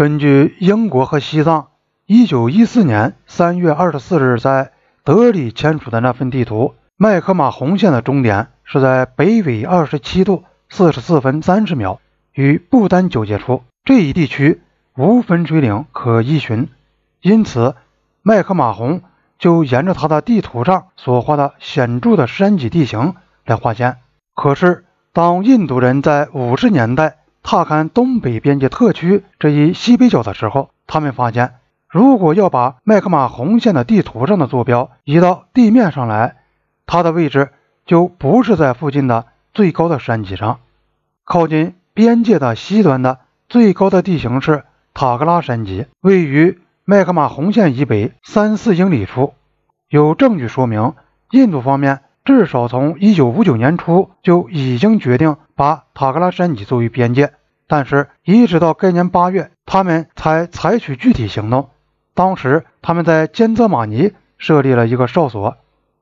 [0.00, 1.66] 根据英国和西藏
[2.06, 4.72] 1914年3月24日在
[5.04, 12.00] 德里签署的那份地图，麦克马洪线的终点是在北纬27度44分30秒，
[12.32, 13.62] 与不丹交界处。
[13.84, 14.62] 这一地区
[14.96, 16.70] 无分水岭可依循，
[17.20, 17.74] 因此
[18.22, 19.02] 麦克马洪
[19.38, 23.98] 就沿着他的地图上所画的显著的山脊地形来划线。
[24.34, 31.54] 可是，当印度人在50年代踏勘东北边界特区这一西北角的时候，他们发现，
[31.88, 36.36] 如果要把麦克马洪线的地图上的坐标移到地面上来，
[36.86, 37.50] 它的位置
[37.86, 40.60] 就不是在附近的最高的山脊上。
[41.24, 44.64] 靠近边界的西端的最高的地形是
[44.94, 49.34] 塔格拉山脊，位于麦克马洪线以北三四英里处。
[49.88, 50.94] 有证据说明，
[51.30, 55.36] 印度方面至少从1959年初就已经决定。
[55.60, 57.34] 把塔格拉山脊作为边界，
[57.68, 61.68] 但是，一直到该年八月，他们才采取具体行动。
[62.14, 65.58] 当时，他们在坚泽马尼设立了一个哨所。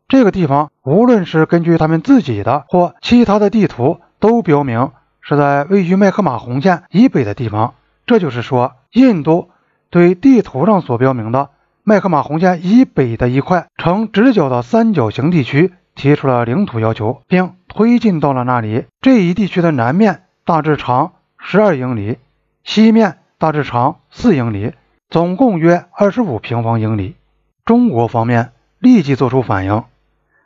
[0.07, 7.75] 这个地方，无论是根据他们自己的或其他的地图，都标明是在位于麦克马洪线以北的地方。
[8.07, 9.51] 这就是说，印度
[9.91, 11.51] 对地图上所标明的
[11.83, 17.53] 麦克马洪线以北的一块呈直角的三角形地区提出了领土要求，并。
[17.69, 22.17] 推进到了那里，这一地区的南面大致长十二英里，
[22.65, 24.73] 西面大致长四英里，
[25.11, 27.15] 总共约二十五平方英里。
[27.67, 29.85] 中国方面立即做出反应。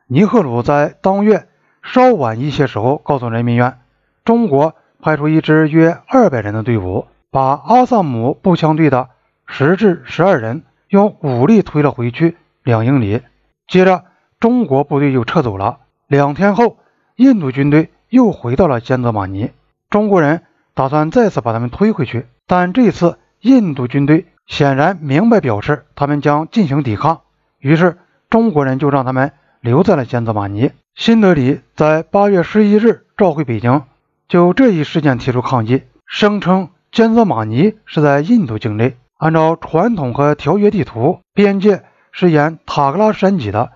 [0.08, 1.46] 尼赫鲁在当月
[1.82, 3.78] 稍晚一些时候告诉人民院，
[4.24, 9.10] 中国派出一支约二百人的队伍，把阿萨姆步枪队的
[9.46, 13.22] 十至十二人用武力推了回去两英里。
[13.68, 14.04] 接着，
[14.42, 15.78] 中国部队又撤走了。
[16.06, 16.76] 两天后。
[17.16, 19.50] 印度军队又回到了坚泽马尼，
[19.90, 20.42] 中国人
[20.74, 27.20] 打算再次把他们推回去，但这次印度军队显然明白表示他们将进行抵抗，
[27.58, 27.98] 于是
[28.30, 30.72] 中国人就让他们留在了坚泽马尼。
[30.94, 33.82] 新德里在八月十一日召回北京，
[34.26, 43.70] 就这一事件提出抗议，声称坚泽马尼是在印度境内，按照传统和条约地图，边界是沿塔格拉山脊的。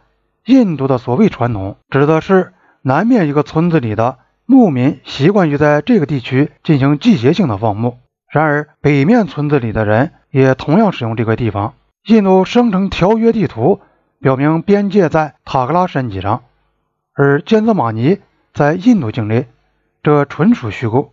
[0.47, 2.55] 印度的所谓传统指的是。
[2.89, 7.99] 南面一个村子里的牧民习惯于在这个地区进行季节性的放牧，
[8.31, 11.75] 然而北面村子里的人也同样使用这个地方。
[12.07, 13.81] 印度生成条约地图
[14.21, 16.45] 表明边界在塔格拉山脊上，
[17.13, 18.21] 而坚泽玛尼
[18.55, 19.49] 在印度境内，
[20.05, 21.13] 这纯属虚构。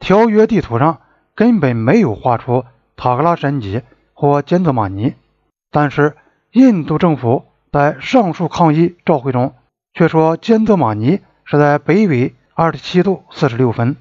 [0.00, 1.02] 条约地图上
[1.36, 2.64] 根本没有画出
[2.96, 5.14] 塔格拉山脊或坚泽玛尼，
[5.70, 6.16] 但是
[6.50, 9.54] 印度政府在上述抗议照会中。
[9.92, 13.96] 却说坚泽玛尼是在北纬二十七度四十六分，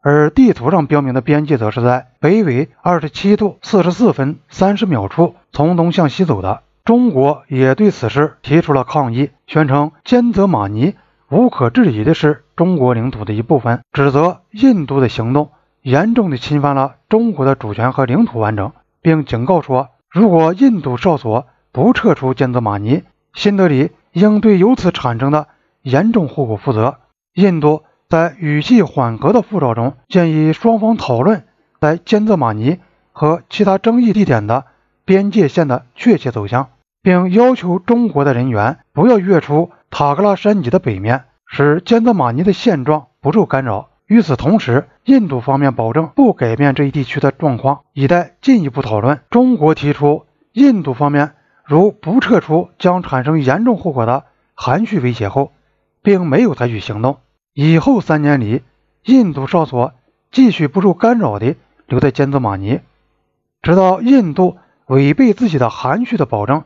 [0.00, 6.62] 而地图上标明的边界则是在北纬二十七度四十四分三十秒处从东向西走的。
[6.84, 10.96] 中国也对此事提出了抗议，宣称坚泽玛尼
[11.28, 15.50] 无可置疑的是中国领土的一部分，指责印度的行动
[15.82, 23.02] 严重的侵犯了中国的主权和领土完整，并警告说，如果印度哨所不撤出坚泽马尼，
[23.34, 23.90] 新德里。
[24.12, 25.46] 应对由此产生的
[25.80, 26.98] 严重后果负责。
[27.32, 31.44] 印度在语气缓和的附照中建议双方讨论
[31.80, 32.78] 在坚泽马尼
[33.12, 34.66] 和其他争议地点的
[35.06, 36.68] 边界线的确切走向，
[37.02, 43.88] 并要求中国的人员不要越出塔格拉山脊的北面，使坚泽马尼的现状不受干扰。
[44.06, 49.20] 与此同时，印度方面保证不改变这一地区的状况，以待进一步讨论。
[49.30, 51.32] 中国提出，印度方面。
[51.64, 54.24] 如不撤出将产生严重后果的
[54.54, 55.52] 含蓄威胁后，
[56.02, 57.18] 并没有采取行动。
[57.54, 58.62] 以后三年里，
[59.04, 59.92] 印度哨所
[60.30, 61.56] 继续不受干扰地
[61.86, 62.80] 留在坚泽玛尼，
[63.62, 64.56] 直到印度
[64.86, 66.64] 违背自己的含蓄的保证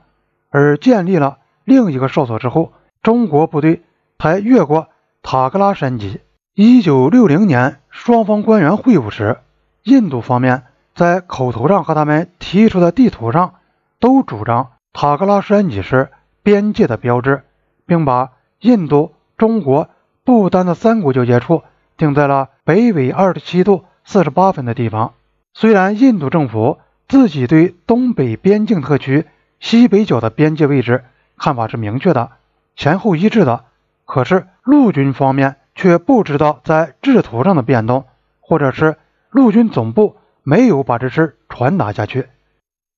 [0.50, 3.82] 而建立了另一个哨所之后，中国部队
[4.18, 4.88] 才越过
[5.22, 6.20] 塔格拉山脊。
[6.54, 9.38] 一九六零年，双方官员会晤时，
[9.82, 10.62] 印度方面
[10.94, 13.56] 在口头上和他们提出的地图上
[14.00, 14.70] 都主张。
[14.98, 16.08] 塔格拉山脊是
[16.42, 17.42] 边界的标志，
[17.84, 19.90] 并把印度、中国、
[20.24, 21.62] 不丹的三国交界处
[21.98, 25.12] 定在了北纬二十七度四十八分的地方。
[25.52, 26.78] 虽然印度政府
[27.08, 29.26] 自己对东北边境特区
[29.60, 31.04] 西北角的边界位置
[31.36, 32.30] 看法是明确的、
[32.74, 33.64] 前后一致的，
[34.06, 38.06] 可是陆军方面却不知道在制图上的变动，
[38.40, 38.96] 或者是
[39.28, 42.28] 陆军总部没有把这事传达下去。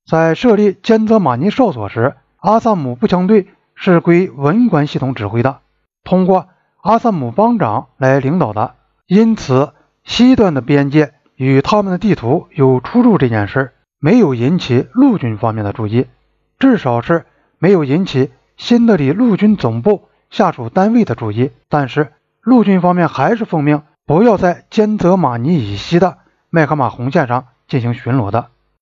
[0.09, 5.59] 在设立坚泽马尼哨所时，阿萨姆步枪队是归文官系统指挥的，
[6.03, 6.49] 通过
[6.81, 8.75] 阿萨姆邦长来领导的。
[9.07, 9.75] 因此，
[10.05, 16.07] 西段的边界与他们的地图有出入这件事没有引起陆军方面的注意，
[16.59, 17.27] 至少是
[17.59, 21.51] 没有引起新德里陆军总部下属单位的注意。
[21.69, 26.17] 但是陆军方面还是奉命不要在兼泽马尼以西的
[26.49, 28.47] 麦克马红线上进行巡逻的。